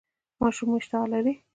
ماشوم 0.41 0.67
مو 0.69 0.77
اشتها 0.81 1.03
لري؟ 1.11 1.33